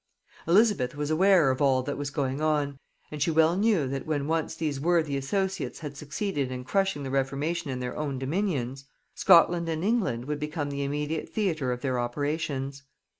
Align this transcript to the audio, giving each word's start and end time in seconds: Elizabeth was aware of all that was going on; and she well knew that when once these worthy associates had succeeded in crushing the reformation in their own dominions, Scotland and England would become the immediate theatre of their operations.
Elizabeth 0.47 0.95
was 0.95 1.11
aware 1.11 1.51
of 1.51 1.61
all 1.61 1.83
that 1.83 1.95
was 1.95 2.09
going 2.09 2.41
on; 2.41 2.79
and 3.11 3.21
she 3.21 3.29
well 3.29 3.55
knew 3.55 3.87
that 3.87 4.07
when 4.07 4.25
once 4.25 4.55
these 4.55 4.79
worthy 4.79 5.15
associates 5.15 5.77
had 5.81 5.95
succeeded 5.95 6.49
in 6.51 6.63
crushing 6.63 7.03
the 7.03 7.11
reformation 7.11 7.69
in 7.69 7.79
their 7.81 7.95
own 7.95 8.17
dominions, 8.17 8.85
Scotland 9.13 9.69
and 9.69 9.83
England 9.83 10.25
would 10.25 10.39
become 10.39 10.71
the 10.71 10.83
immediate 10.83 11.29
theatre 11.29 11.71
of 11.71 11.81
their 11.81 11.99
operations. 11.99 12.81